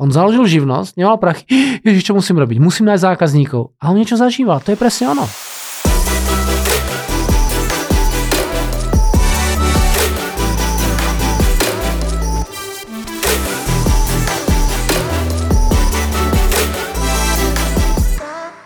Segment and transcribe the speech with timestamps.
[0.00, 1.44] On založil živnosť, nemal prachy.
[1.84, 2.56] Ježiš, čo musím robiť?
[2.56, 3.76] Musím nájsť zákazníkov.
[3.76, 4.64] A on niečo zažíval.
[4.64, 5.28] To je presne ono.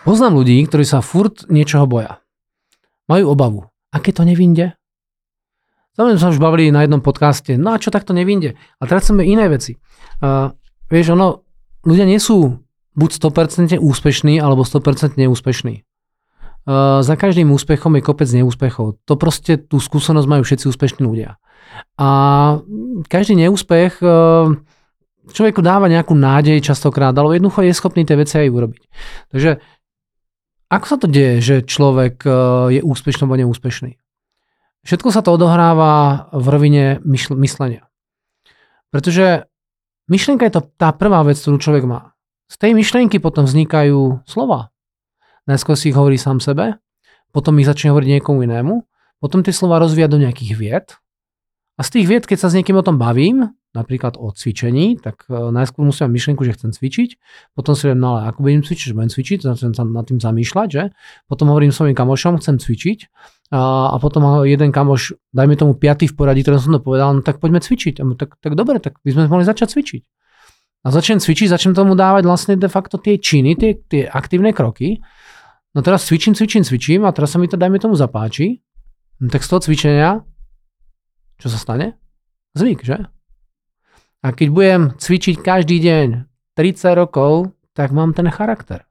[0.06, 2.22] Poznám ľudí, ktorí sa furt niečoho boja.
[3.10, 3.66] Majú obavu.
[3.90, 4.66] A keď to nevinde?
[5.98, 8.54] Samozrejme sa už bavili na jednom podcaste, no a čo takto nevinde?
[8.78, 9.74] A teraz chceme iné veci.
[10.22, 10.54] Uh,
[10.90, 11.46] vieš, ono,
[11.86, 12.62] ľudia nie sú
[12.96, 15.84] buď 100% úspešní, alebo 100% neúspešní.
[16.66, 18.98] Uh, za každým úspechom je kopec neúspechov.
[19.06, 21.38] To proste tú skúsenosť majú všetci úspešní ľudia.
[22.00, 22.08] A
[23.06, 24.50] každý neúspech uh,
[25.30, 28.82] človeku dáva nejakú nádej častokrát, ale jednoducho je schopný tie veci aj urobiť.
[29.30, 29.50] Takže
[30.66, 33.94] ako sa to deje, že človek uh, je úspešný alebo neúspešný?
[34.82, 37.86] Všetko sa to odohráva v rovine myšl- myslenia.
[38.90, 39.50] Pretože
[40.10, 42.16] myšlienka je to tá prvá vec, ktorú človek má.
[42.46, 44.70] Z tej myšlienky potom vznikajú slova.
[45.50, 46.78] Najskôr si ich hovorí sám sebe,
[47.34, 48.86] potom ich začne hovoriť niekomu inému,
[49.18, 50.86] potom tie slova rozvíja do nejakých vied
[51.76, 55.28] a z tých vied, keď sa s niekým o tom bavím, napríklad o cvičení, tak
[55.28, 57.10] uh, najskôr musím mať myšlienku, že chcem cvičiť,
[57.52, 60.16] potom si viem, no ale ako budem cvičiť, že budem cvičiť, začnem sa nad tým
[60.16, 60.84] zamýšľať, že?
[61.28, 62.98] Potom hovorím svojim kamošom, chcem cvičiť
[63.54, 67.22] a, a potom jeden kamoš, dajme tomu piatý v poradí, ktorý som to povedal, no
[67.22, 68.02] tak poďme cvičiť.
[68.02, 70.02] No, tak, tak dobre, tak by sme mohli začať cvičiť.
[70.86, 74.98] A začnem cvičiť, začnem tomu dávať vlastne de facto tie činy, tie, tie aktívne kroky.
[75.74, 78.62] No teraz cvičím, cvičím, cvičím a teraz sa mi to, dajme tomu, zapáči.
[79.22, 80.26] No tak z toho cvičenia,
[81.38, 81.98] čo sa stane?
[82.58, 82.98] Zvyk, že?
[84.24, 86.06] A keď budem cvičiť každý deň
[86.58, 88.88] 30 rokov, tak mám ten charakter.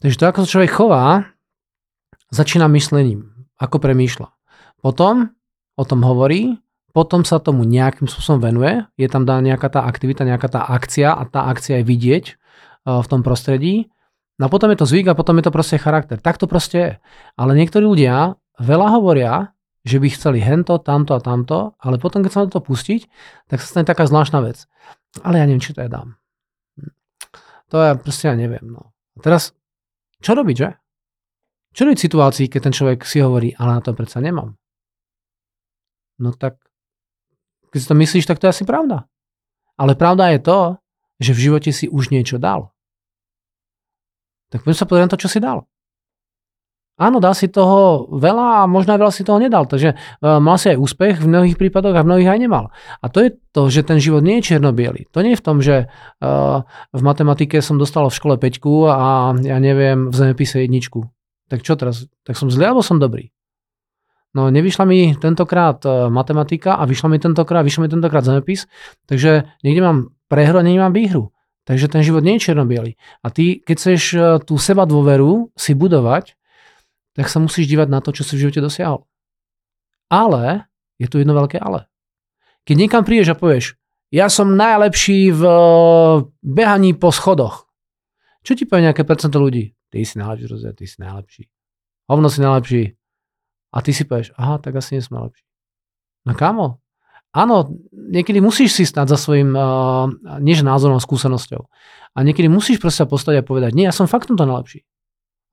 [0.00, 1.04] Takže to, ako sa človek chová,
[2.32, 3.31] začína myslením,
[3.62, 4.28] ako premýšľa.
[4.82, 5.30] Potom
[5.78, 6.58] o tom hovorí,
[6.92, 11.14] potom sa tomu nejakým spôsobom venuje, je tam dá nejaká tá aktivita, nejaká tá akcia
[11.14, 12.34] a tá akcia je vidieť e,
[12.84, 13.88] v tom prostredí.
[14.36, 16.20] No a potom je to zvyk a potom je to proste charakter.
[16.20, 16.92] Tak to proste je.
[17.38, 19.54] Ale niektorí ľudia veľa hovoria,
[19.86, 23.08] že by chceli hento, tamto a tamto, ale potom, keď sa na to pustiť,
[23.48, 24.68] tak sa stane taká zvláštna vec.
[25.24, 26.18] Ale ja neviem, či to ja dám.
[27.72, 28.68] To ja proste ja neviem.
[28.68, 28.92] No.
[29.16, 29.56] A teraz,
[30.20, 30.68] čo robiť, že?
[31.72, 34.52] Čo robiť v situácii, keď ten človek si hovorí, ale na to predsa nemám?
[36.20, 36.60] No tak,
[37.72, 39.08] keď si to myslíš, tak to je asi pravda.
[39.80, 40.58] Ale pravda je to,
[41.18, 42.70] že v živote si už niečo dal.
[44.52, 45.64] Tak poďme sa pozrieť na to, čo si dal.
[47.00, 49.64] Áno, dal si toho veľa a možno aj veľa si toho nedal.
[49.64, 52.64] Takže uh, mal si aj úspech v mnohých prípadoch a v mnohých aj nemal.
[53.00, 55.64] A to je to, že ten život nie je čierno To nie je v tom,
[55.64, 61.08] že uh, v matematike som dostal v škole peťku a ja neviem v zemepise jedničku.
[61.52, 62.08] Tak čo teraz?
[62.24, 63.28] Tak som zlý alebo som dobrý?
[64.32, 68.64] No nevyšla mi tentokrát uh, matematika a vyšla mi tentokrát, vyšla mi tentokrát zemepis,
[69.04, 69.98] takže niekde mám
[70.32, 71.36] prehru a niekde mám výhru.
[71.68, 75.76] Takže ten život nie je čierno A ty, keď chceš uh, tú seba dôveru si
[75.76, 76.40] budovať,
[77.12, 79.04] tak sa musíš dívať na to, čo si v živote dosiahol.
[80.08, 80.64] Ale,
[80.96, 81.84] je tu jedno veľké ale.
[82.64, 83.76] Keď niekam prídeš a povieš,
[84.12, 85.56] ja som najlepší v eh,
[86.40, 87.68] behaní po schodoch.
[88.44, 89.72] Čo ti povie nejaké percento ľudí?
[89.92, 91.42] Ty si najlepší, rozdiel, ty si najlepší.
[92.08, 92.82] Hovno si najlepší.
[93.72, 95.44] A ty si povieš, aha, tak asi nie som najlepší.
[96.24, 96.80] No kamo?
[97.32, 100.08] Áno, niekedy musíš si stať za svojím, uh,
[100.40, 101.64] než názorom a skúsenosťou.
[102.12, 104.84] A niekedy musíš proste postaviť a povedať, nie, ja som fakt to najlepší.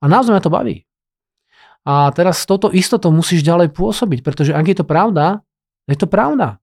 [0.00, 0.84] A naozaj ma to baví.
[1.88, 5.40] A teraz s touto istotou musíš ďalej pôsobiť, pretože ak je to pravda,
[5.88, 6.59] je to pravda.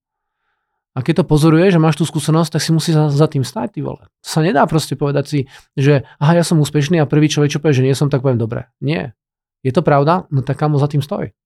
[0.97, 3.78] A keď to pozoruješ, že máš tú skúsenosť, tak si musíš za, za tým stať,
[3.78, 4.02] ty vole.
[4.02, 5.40] To sa nedá proste povedať si,
[5.78, 8.41] že aha, ja som úspešný a prvý človek, čo povie, že nie som, tak poviem
[8.41, 8.66] dobre.
[8.81, 9.13] Nie.
[9.62, 10.25] Je to pravda?
[10.34, 11.38] No tak kamo za tým stoj.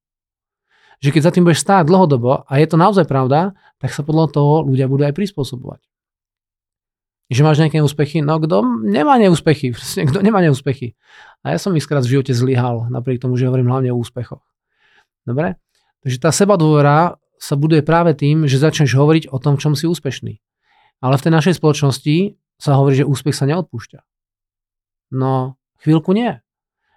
[1.03, 4.31] Že keď za tým budeš stáť dlhodobo a je to naozaj pravda, tak sa podľa
[4.31, 5.83] toho ľudia budú aj prispôsobovať
[7.31, 8.19] že máš nejaké úspechy.
[8.19, 9.71] No kto nemá neúspechy,
[10.11, 10.99] kto nemá neúspechy.
[11.47, 14.43] A ja som iskrát v živote zlyhal, napriek tomu, že hovorím hlavne o úspechoch.
[15.23, 15.55] Dobre?
[16.03, 19.89] Takže tá seba dôvera sa buduje práve tým, že začneš hovoriť o tom, čom si
[19.89, 20.37] úspešný.
[21.01, 24.05] Ale v tej našej spoločnosti sa hovorí, že úspech sa neodpúšťa.
[25.17, 26.37] No, chvíľku nie.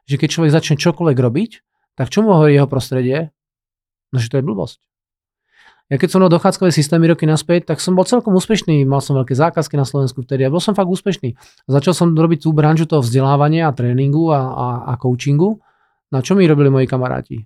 [0.05, 1.51] Že keď človek začne čokoľvek robiť,
[1.97, 3.33] tak čo mu hovorí jeho prostredie?
[4.13, 4.85] No, že to je blbosť.
[5.89, 8.85] Ja keď som mal dochádzkové systémy roky naspäť, tak som bol celkom úspešný.
[8.85, 11.37] Mal som veľké zákazky na Slovensku vtedy a bol som fakt úspešný.
[11.69, 15.61] Začal som robiť tú branžu toho vzdelávania a tréningu a, a, a coachingu.
[16.09, 17.45] Na čo mi robili moji kamaráti?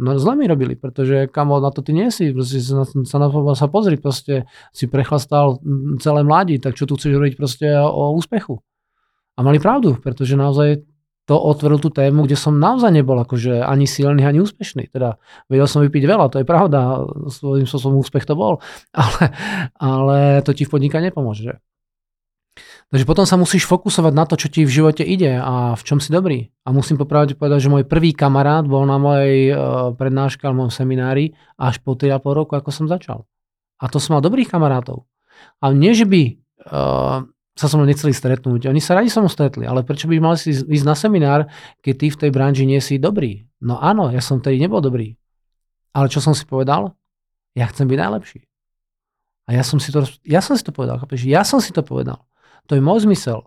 [0.00, 2.88] No zle mi robili, pretože kamo, na to ty nie si, proste sa,
[3.20, 5.60] na to sa pozri, proste si prechlastal
[6.00, 8.64] celé mladí, tak čo tu chceš robiť proste o úspechu.
[9.36, 10.84] A mali pravdu, pretože naozaj
[11.22, 14.90] to otvoril tú tému, kde som naozaj nebol akože ani silný, ani úspešný.
[14.90, 18.58] Teda vedel som vypiť veľa, to je pravda, svojím spôsobom úspech to bol,
[18.96, 19.24] ale,
[19.78, 21.62] ale to ti v podnikaní nepomôže.
[22.92, 25.96] Takže potom sa musíš fokusovať na to, čo ti v živote ide a v čom
[25.96, 26.52] si dobrý.
[26.68, 31.32] A musím popravde povedať, že môj prvý kamarát bol na mojej uh, prednáške alebo seminári
[31.56, 33.24] až po 3,5 roku, ako som začal.
[33.80, 35.08] A to som mal dobrých kamarátov.
[35.64, 36.36] A nie, že by
[36.68, 37.24] uh,
[37.56, 38.68] sa so mnou nechceli stretnúť.
[38.68, 41.48] Oni sa radi so mnou stretli, ale prečo by mali si ísť na seminár,
[41.80, 43.48] keď ty v tej branži nie si dobrý?
[43.64, 45.16] No áno, ja som tedy nebol dobrý.
[45.96, 46.92] Ale čo som si povedal?
[47.56, 48.40] Ja chcem byť najlepší.
[49.48, 51.24] A ja som si to, ja som si to povedal, chápeš?
[51.24, 52.20] Ja som si to povedal.
[52.70, 53.46] To je môj zmysel.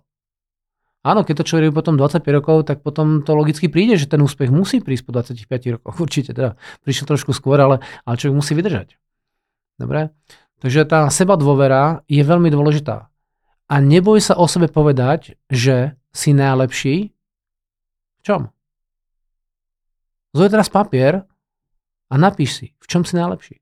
[1.05, 4.49] Áno, keď to človek potom 25 rokov, tak potom to logicky príde, že ten úspech
[4.49, 5.95] musí prísť po 25 rokoch.
[6.05, 8.97] Určite, teda prišiel trošku skôr, ale, ale človek musí vydržať.
[9.77, 10.09] Dobre?
[10.65, 13.13] Takže tá seba dôvera je veľmi dôležitá.
[13.69, 17.13] A neboj sa o sebe povedať, že si najlepší.
[18.17, 18.41] V čom?
[20.33, 21.21] Zoj teraz papier
[22.09, 23.61] a napíš si, v čom si najlepší.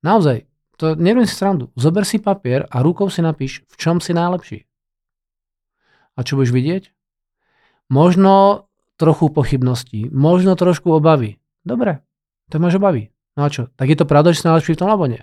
[0.00, 0.49] Naozaj,
[0.80, 1.68] to nerobím si srandu.
[1.76, 4.64] Zober si papier a rukou si napíš, v čom si najlepší.
[6.16, 6.82] A čo budeš vidieť?
[7.92, 8.64] Možno
[8.96, 11.36] trochu pochybností, možno trošku obavy.
[11.68, 12.00] Dobre,
[12.48, 13.12] to máš obavy.
[13.36, 13.68] No a čo?
[13.76, 15.20] Tak je to pravda, že si najlepší v tom, alebo nie?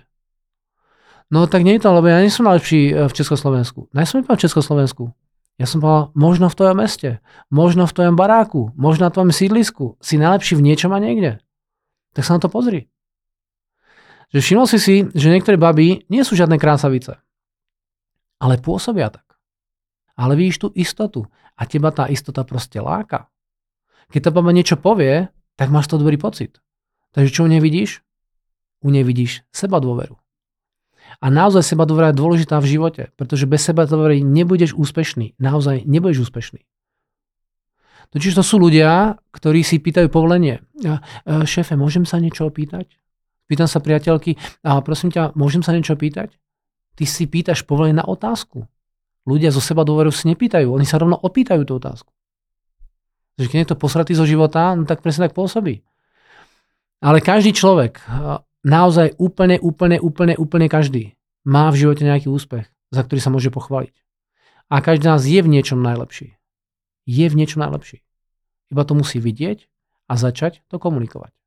[1.28, 3.90] No tak nie je to, lebo ja nie som najlepší e, v Československu.
[3.90, 5.10] No ja som v Československu.
[5.58, 7.18] Ja som povedal, možno v tvojom meste,
[7.50, 9.98] možno v tvojom baráku, možno na tvojom sídlisku.
[9.98, 11.42] Si najlepší v niečom a niekde.
[12.14, 12.86] Tak sa na to pozri.
[14.28, 17.16] Že všimol si si, že niektoré baby nie sú žiadne krásavice.
[18.38, 19.24] Ale pôsobia tak.
[20.18, 21.24] Ale vidíš tú istotu.
[21.58, 23.32] A teba tá istota proste láka.
[24.12, 25.26] Keď tá baba niečo povie,
[25.56, 26.60] tak máš to dobrý pocit.
[27.16, 28.04] Takže čo u nej vidíš?
[28.84, 30.14] U nej vidíš seba dôveru.
[31.18, 35.40] A naozaj seba dôvera je dôležitá v živote, pretože bez seba dôvery nebudeš úspešný.
[35.40, 36.62] Naozaj nebudeš úspešný.
[38.12, 40.62] Totiž to sú ľudia, ktorí si pýtajú povolenie.
[41.26, 42.92] Šéfe, môžem sa niečo opýtať?
[43.48, 46.36] Pýtam sa priateľky, a prosím ťa, môžem sa niečo pýtať?
[46.94, 48.68] Ty si pýtaš povolenie na otázku.
[49.24, 52.12] Ľudia zo seba dôveru si nepýtajú, oni sa rovno opýtajú tú otázku.
[53.40, 55.80] Takže keď je to posratý zo života, no tak presne tak pôsobí.
[56.98, 58.02] Ale každý človek,
[58.66, 61.14] naozaj úplne, úplne, úplne, úplne každý,
[61.46, 63.94] má v živote nejaký úspech, za ktorý sa môže pochváliť.
[64.68, 66.36] A každý z nás je v niečom najlepší.
[67.06, 68.04] Je v niečom najlepší.
[68.68, 69.70] Iba to musí vidieť
[70.10, 71.37] a začať to komunikovať.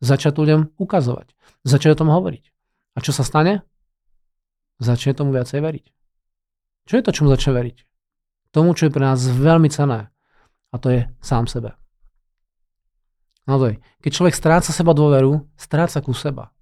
[0.00, 1.36] Začať ľuďom ukazovať.
[1.64, 2.44] Začať o tom hovoriť.
[2.96, 3.64] A čo sa stane?
[4.80, 5.86] Začne tomu viacej veriť.
[6.88, 7.78] Čo je to, čomu začne veriť?
[8.50, 10.08] Tomu, čo je pre nás veľmi cené.
[10.72, 11.76] A to je sám sebe.
[13.44, 16.54] Naozaj, keď človek stráca seba dôveru, stráca ku seba.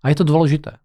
[0.00, 0.80] A je to dôležité.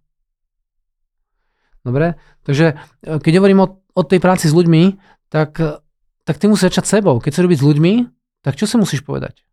[1.85, 2.17] Dobre?
[2.41, 2.75] Takže
[3.05, 4.97] e, keď hovorím o, o tej práci s ľuďmi,
[5.29, 5.77] tak, e,
[6.25, 7.21] tak ty musíš začať sebou.
[7.21, 7.93] Keď chceš robiť s ľuďmi,
[8.41, 9.44] tak čo si musíš povedať?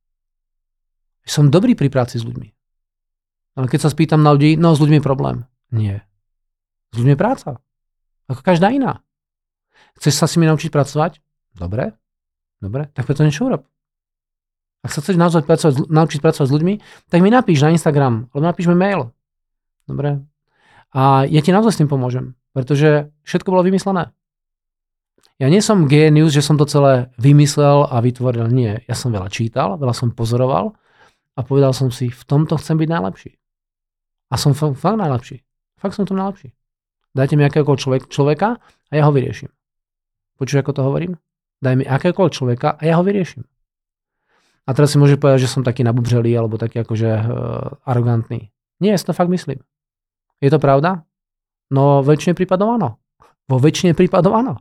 [1.23, 2.49] Som dobrý pri práci s ľuďmi.
[3.59, 5.37] Ale keď sa spýtam na ľudí, no s ľuďmi je problém.
[5.71, 6.03] Nie.
[6.93, 7.49] S ľuďmi je práca.
[8.27, 9.05] Ako každá iná.
[10.01, 11.21] Chceš sa s nimi naučiť pracovať?
[11.53, 11.93] Dobre.
[12.65, 12.89] Dobre.
[12.97, 13.69] Tak preto niečo urob.
[14.83, 16.75] Ak sa chceš naučiť pracovať, naučiť pracovať s ľuďmi,
[17.07, 19.15] tak mi napíš na Instagram, alebo napíš mail.
[19.87, 20.27] Dobre.
[20.91, 24.11] A ja ti naozaj s tým pomôžem, pretože všetko bolo vymyslené.
[25.39, 28.51] Ja nie som genius, že som to celé vymyslel a vytvoril.
[28.51, 28.83] Nie.
[28.87, 30.75] Ja som veľa čítal, veľa som pozoroval
[31.37, 33.31] a povedal som si, v tomto chcem byť najlepší.
[34.33, 35.45] A som fakt, najlepší.
[35.81, 36.53] Fakt som tom najlepší.
[37.13, 39.53] Dajte mi akéhokoľvek človek, človeka a ja ho vyrieším.
[40.41, 41.13] Počuš, ako to hovorím?
[41.61, 43.45] Daj mi akéhokoľvek človeka a ja ho vyrieším.
[44.65, 47.25] A teraz si môže povedať, že som taký nabubřelý alebo taký akože uh,
[47.83, 48.55] arogantný.
[48.81, 49.61] Nie, ja si to fakt myslím.
[50.41, 51.05] Je to pravda?
[51.71, 52.99] No väčšine prípadov áno.
[53.51, 54.55] Vo väčšine prípadov áno.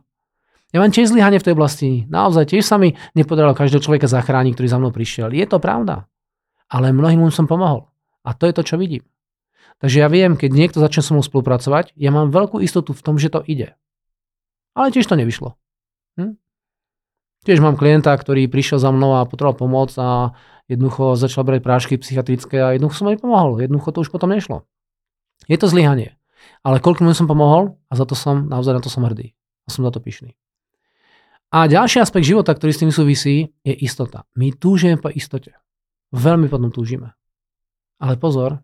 [0.72, 1.90] Ja mám tiež zlyhanie v tej oblasti.
[2.08, 5.28] Naozaj tiež sa mi nepodarilo každého človeka zachrániť, ktorý za mnou prišiel.
[5.32, 6.08] Je to pravda.
[6.72, 7.92] Ale mnohým som pomohol.
[8.24, 9.04] A to je to, čo vidím.
[9.84, 13.20] Takže ja viem, keď niekto začne so mnou spolupracovať, ja mám veľkú istotu v tom,
[13.20, 13.76] že to ide.
[14.72, 15.58] Ale tiež to nevyšlo.
[16.16, 16.38] Hm?
[17.44, 20.32] Tiež mám klienta, ktorý prišiel za mnou a potreboval pomoc a
[20.70, 23.58] jednoducho začal brať prášky psychiatrické a jednoducho som mu nepomohol.
[23.58, 24.64] Jednoducho to už potom nešlo.
[25.50, 26.14] Je to zlyhanie.
[26.62, 29.34] Ale koľko som pomohol a za to som, naozaj na to som hrdý.
[29.66, 30.38] A som za to pyšný.
[31.52, 34.24] A ďalší aspekt života, ktorý s tým súvisí, je istota.
[34.38, 35.52] My túžime po istote.
[36.12, 37.16] Veľmi potom túžime.
[37.96, 38.60] Ale pozor,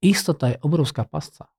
[0.00, 1.52] istota je obrovská pasca.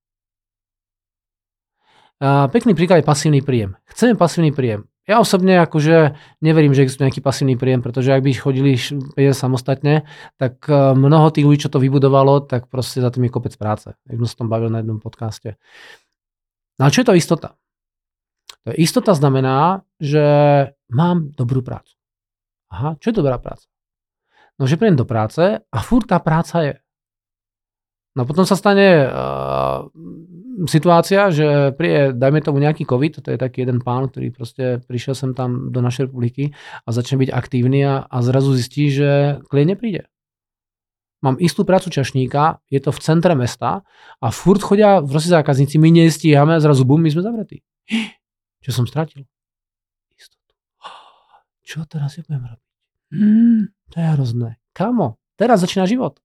[2.17, 3.77] A pekný príklad je pasívny príjem.
[3.93, 4.89] Chceme pasívny príjem.
[5.07, 8.75] Ja osobne akože neverím, že existuje nejaký pasívny príjem, pretože ak by chodili
[9.31, 10.03] samostatne,
[10.35, 13.87] tak e, mnoho tých ľudí, čo to vybudovalo, tak proste za tým je kopec práce.
[13.87, 15.55] Jak som sa tom bavil na jednom podcaste.
[16.75, 17.55] No a čo je to istota?
[18.67, 20.25] Istota znamená, že
[20.91, 21.95] mám dobrú prácu.
[22.67, 23.63] Aha, čo je dobrá práca?
[24.57, 26.75] No, že prídem do práce a furt tá práca je.
[28.17, 29.85] No potom sa stane uh,
[30.65, 35.13] situácia, že príde, dajme tomu nejaký COVID, to je taký jeden pán, ktorý proste prišiel
[35.13, 39.77] sem tam do našej republiky a začne byť aktívny a, a zrazu zistí, že klient
[39.77, 40.09] nepríde.
[41.21, 43.85] Mám istú prácu čašníka, je to v centre mesta
[44.17, 47.61] a furt chodia proste zákazníci, my nestíhame a zrazu bum, my sme zavretí.
[48.65, 49.29] Čo som stratil?
[50.17, 50.57] Istotu.
[51.69, 52.66] Čo teraz ja budem robiť?
[53.13, 54.49] Hmm, to je hrozné.
[54.75, 56.19] Kamo, teraz začína život.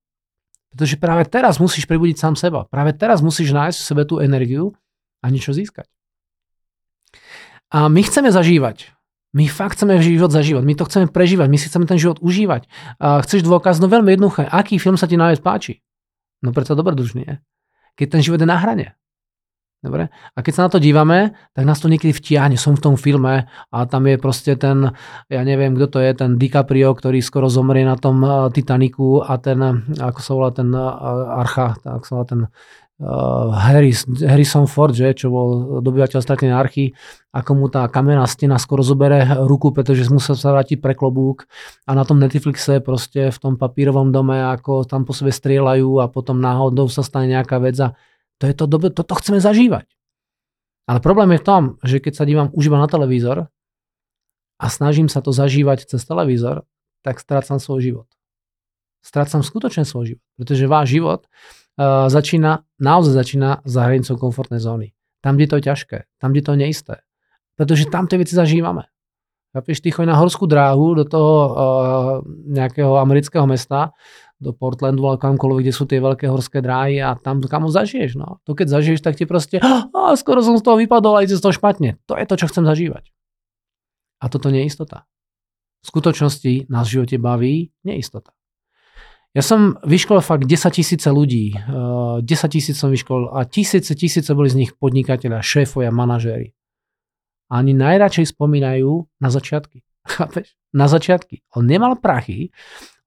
[0.72, 2.64] Pretože práve teraz musíš prebudiť sám seba.
[2.64, 4.72] Práve teraz musíš nájsť v sebe tú energiu
[5.20, 5.84] a niečo získať.
[7.72, 8.92] A my chceme zažívať.
[9.32, 10.64] My fakt chceme život zažívať.
[10.64, 11.48] My to chceme prežívať.
[11.48, 12.68] My si chceme ten život užívať.
[13.00, 13.80] A chceš dôkaz?
[13.80, 14.44] No veľmi jednoduché.
[14.44, 15.80] Aký film sa ti najviac páči?
[16.44, 17.40] No preto dobrodružný.
[17.96, 18.96] Keď ten život je na hrane.
[19.82, 20.14] Dobre?
[20.14, 22.54] A keď sa na to dívame, tak nás to niekedy vtiahne.
[22.54, 24.94] Som v tom filme a tam je proste ten,
[25.26, 29.42] ja neviem, kto to je, ten DiCaprio, ktorý skoro zomrie na tom uh, Titaniku a
[29.42, 29.58] ten,
[29.98, 35.18] ako sa volá ten uh, Archa, ako sa volá ten uh, Harris, Harrison Ford, že,
[35.18, 36.94] čo bol dobyvateľ stratenej archy,
[37.34, 41.50] ako mu tá kamenná stena skoro zobere ruku, pretože musel sa vrátiť pre klobúk
[41.90, 46.06] a na tom Netflixe proste v tom papírovom dome, ako tam po sebe strieľajú a
[46.06, 47.98] potom náhodou sa stane nejaká vec a
[48.42, 49.86] to je to toto chceme zažívať.
[50.90, 53.46] Ale problém je v tom, že keď sa dívam už iba na televízor
[54.58, 56.66] a snažím sa to zažívať cez televízor,
[57.06, 58.08] tak strácam svoj život.
[59.02, 64.94] Strácam skutočne svoj život, pretože váš život uh, začína, naozaj začína za hranicou komfortnej zóny.
[65.22, 66.94] Tam, kde to je ťažké, tam, kde to je neisté.
[67.54, 68.90] Pretože tam tie veci zažívame.
[69.52, 71.52] Chápeš, ty choď na horskú dráhu do toho uh,
[72.26, 73.92] nejakého amerického mesta,
[74.42, 78.18] do Portlandu, ale kamkoľvek, kde sú tie veľké horské dráhy a tam kamo zažiješ.
[78.18, 78.42] No.
[78.42, 79.86] To keď zažiješ, tak ti proste, a
[80.18, 82.02] skoro som z toho vypadol a ide z toho špatne.
[82.10, 83.14] To je to, čo chcem zažívať.
[84.18, 85.06] A toto nie je istota.
[85.82, 88.34] V skutočnosti nás v živote baví neistota.
[89.32, 92.22] Ja som vyškol fakt 10 tisíce ľudí, 10
[92.52, 96.52] tisíc som vyškol a tisíce, tisíce boli z nich podnikateľa, šéfovia, manažéri.
[97.48, 99.80] A oni najradšej spomínajú na začiatky.
[100.04, 100.52] Chápeš?
[100.76, 101.40] Na začiatky.
[101.56, 102.52] On nemal prachy,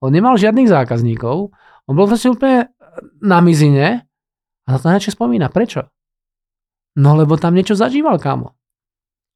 [0.00, 1.52] on nemal žiadnych zákazníkov,
[1.86, 2.70] on bol proste úplne
[3.22, 4.04] na mizine
[4.66, 5.48] a na to najradšej spomína.
[5.48, 5.86] Prečo?
[6.96, 8.56] No lebo tam niečo zažíval, kámo.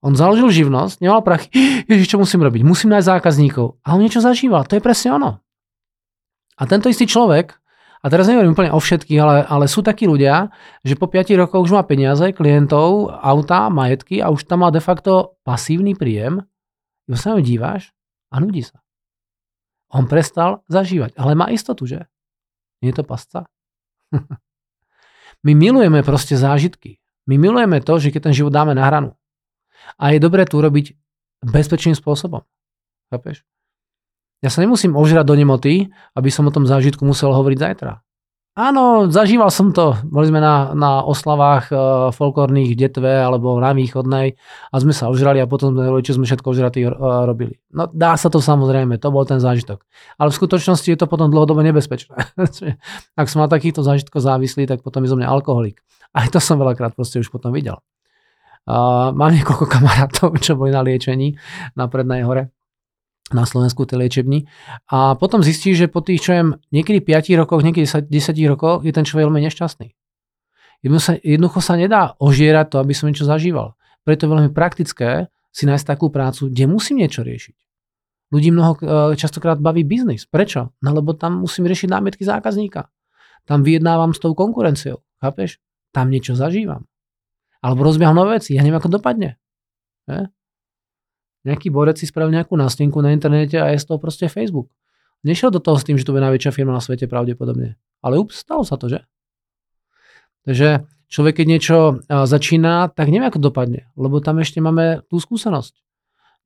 [0.00, 1.52] On založil živnosť, nemal prachy.
[1.90, 2.64] Ježiš, čo musím robiť?
[2.64, 3.84] Musím nájsť zákazníkov.
[3.84, 4.64] A on niečo zažíval.
[4.64, 5.44] To je presne ono.
[6.56, 7.56] A tento istý človek,
[8.00, 10.48] a teraz nehovorím úplne o všetkých, ale, ale sú takí ľudia,
[10.80, 14.80] že po 5 rokoch už má peniaze, klientov, auta, majetky a už tam má de
[14.80, 16.40] facto pasívny príjem.
[17.04, 17.92] Jo sa ho díváš
[18.32, 18.79] a nudí sa.
[19.90, 22.06] On prestal zažívať, ale má istotu, že?
[22.80, 23.50] Nie je to pasca?
[25.46, 27.00] My milujeme proste zážitky.
[27.26, 29.16] My milujeme to, že keď ten život dáme na hranu.
[29.96, 30.94] A je dobré tu robiť
[31.40, 32.44] bezpečným spôsobom.
[33.08, 33.42] Chápeš?
[34.40, 38.00] Ja sa nemusím ožrať do nemoty, aby som o tom zážitku musel hovoriť zajtra.
[38.60, 39.96] Áno, zažíval som to.
[40.04, 44.36] Boli sme na, na oslavách uh, folklórnych detve alebo na východnej
[44.68, 46.92] a sme sa ožrali a potom sme čo sme všetko ožratí uh,
[47.24, 47.56] robili.
[47.72, 49.80] No dá sa to samozrejme, to bol ten zážitok.
[50.20, 52.12] Ale v skutočnosti je to potom dlhodobo nebezpečné.
[53.20, 55.80] Ak som na takýchto zážitkov závislý, tak potom je zo mňa alkoholik.
[56.12, 57.80] Aj to som veľakrát proste už potom videl.
[58.68, 61.32] Uh, mám niekoľko kamarátov, čo boli na liečení
[61.80, 62.52] na Prednej hore
[63.30, 64.50] na Slovensku tej liečebni.
[64.90, 68.10] A potom zistí, že po tých, čo jem, niekedy 5 rokoch, niekedy 10
[68.50, 69.88] rokoch je ten človek veľmi nešťastný.
[70.80, 73.76] Jednoducho sa nedá ožierať to, aby som niečo zažíval.
[74.02, 77.56] Preto je veľmi praktické si nájsť takú prácu, kde musím niečo riešiť.
[78.30, 80.24] Ľudí mnoho e, častokrát baví biznis.
[80.24, 80.70] Prečo?
[80.80, 82.86] No lebo tam musím riešiť námietky zákazníka.
[83.44, 85.02] Tam vyjednávam s tou konkurenciou.
[85.18, 85.58] Chápeš?
[85.90, 86.86] Tam niečo zažívam.
[87.60, 88.54] Alebo rozbieham nové veci.
[88.54, 89.36] Ja neviem, ako dopadne.
[91.44, 94.68] Nejaký borec si spravil nejakú nástenku na internete a je z toho proste Facebook.
[95.24, 97.80] Nešiel do toho s tým, že to bude najväčšia firma na svete pravdepodobne.
[98.00, 99.04] Ale ups, stalo sa to, že?
[100.48, 101.76] Takže človek, keď niečo
[102.08, 105.76] začína, tak nevie, ako dopadne, lebo tam ešte máme tú skúsenosť.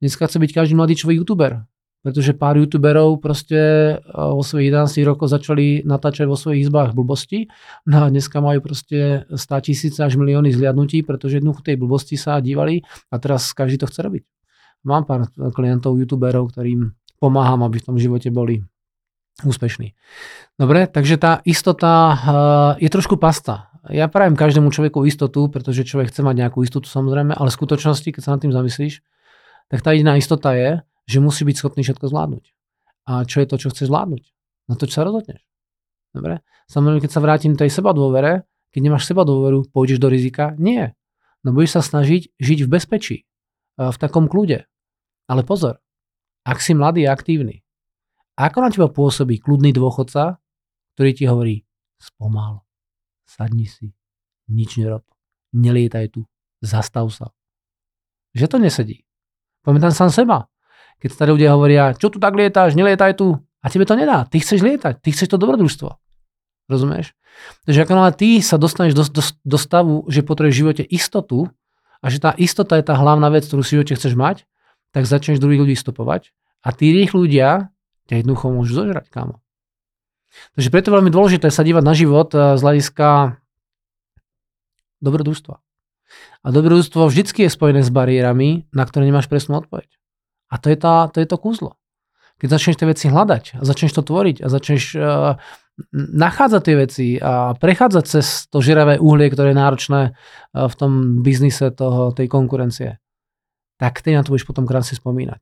[0.03, 1.63] Dneska chce byť každý mladý človek youtuber,
[2.03, 3.57] pretože pár youtuberov proste
[4.11, 7.47] vo svojich 11 rokoch začali natáčať vo svojich izbách blbosti
[7.87, 12.43] no a dneska majú proste 100 tisíce až milióny zliadnutí, pretože jednoducho tej blbosti sa
[12.43, 14.23] dívali a teraz každý to chce robiť.
[14.85, 15.27] Mám pár
[15.57, 18.61] klientov, youtuberov, ktorým pomáham, aby v tom živote boli
[19.41, 19.91] úspešní.
[20.55, 22.15] Dobre, takže tá istota uh,
[22.79, 23.73] je trošku pasta.
[23.91, 28.09] Ja prajem každému človeku istotu, pretože človek chce mať nejakú istotu samozrejme, ale v skutočnosti,
[28.09, 29.03] keď sa nad tým zamyslíš,
[29.69, 32.45] tak tá jediná istota je, že musí byť schopný všetko zvládnuť.
[33.05, 34.23] A čo je to, čo chceš zvládnuť?
[34.69, 35.45] Na to, čo sa rozhodneš.
[36.13, 36.41] Dobre?
[36.65, 40.57] Samozrejme, keď sa vrátim tej seba dôvere, keď nemáš seba dôveru, pôjdeš do rizika?
[40.57, 40.97] Nie.
[41.45, 43.17] No budeš sa snažiť žiť v bezpečí,
[43.77, 44.65] v takom kľude.
[45.25, 45.81] Ale pozor,
[46.45, 47.65] ak si mladý a aktívny,
[48.35, 50.37] ako na teba pôsobí kľudný dôchodca,
[50.93, 51.63] ktorý ti hovorí
[51.97, 52.67] spomal,
[53.25, 53.95] sadni si,
[54.51, 55.01] nič nerob,
[55.55, 56.27] nelietaj tu,
[56.61, 57.31] zastav sa.
[58.35, 58.97] Že to nesedí.
[59.63, 60.51] Pamätám sám seba.
[60.99, 63.39] Keď starí ľudia hovoria, čo tu tak lietáš, nelietaj tu.
[63.63, 64.27] A tebe to nedá.
[64.29, 65.89] Ty chceš lietať, ty chceš to dobrodružstvo.
[66.69, 67.15] Rozumieš?
[67.65, 71.49] Takže ako ty sa dostaneš do, do, do stavu, že potrebuješ v živote istotu
[71.99, 74.45] a že tá istota je tá hlavná vec, ktorú si v živote chceš mať,
[74.95, 76.31] tak začneš druhých ľudí stopovať
[76.63, 77.75] a tí rýchli ľudia
[78.07, 79.43] ťa jednoducho môžu zožrať, kámo.
[80.55, 83.07] Takže preto je veľmi dôležité sa dívať na život eh, z hľadiska
[85.03, 85.55] dobrodružstva.
[86.45, 89.89] A dobrodružstvo vždycky je spojené s bariérami, na ktoré nemáš presnú odpoveď.
[90.53, 91.75] A to je, tá, to je to kúzlo.
[92.37, 95.41] Keď začneš tie veci hľadať a začneš to tvoriť a začneš uh,
[95.95, 100.91] nachádzať tie veci a prechádzať cez to žiravé uhlie, ktoré je náročné uh, v tom
[101.25, 103.01] biznise toho, tej konkurencie,
[103.75, 105.41] tak ty na to budeš potom krásne spomínať.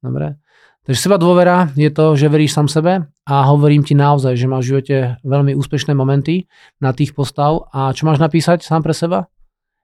[0.00, 0.40] Dobre?
[0.86, 4.70] Takže seba dôvera je to, že veríš sám sebe a hovorím ti naozaj, že máš
[4.70, 6.46] v živote veľmi úspešné momenty
[6.78, 9.26] na tých postav a čo máš napísať sám pre seba?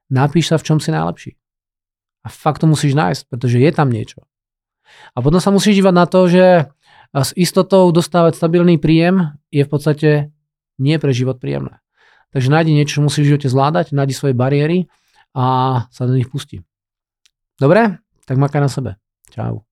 [0.07, 1.35] Napíš sa, v čom si najlepší.
[2.23, 4.23] A fakt to musíš nájsť, pretože je tam niečo.
[5.11, 6.71] A potom sa musíš dívať na to, že
[7.11, 10.09] s istotou dostávať stabilný príjem je v podstate
[10.79, 11.83] nie pre život príjemné.
[12.31, 14.89] Takže nájdi niečo, čo musíš v živote zvládať, nájdi svoje bariéry
[15.35, 16.63] a sa do nich pustí.
[17.59, 18.01] Dobre?
[18.25, 18.91] Tak makaj na sebe.
[19.29, 19.65] Čau.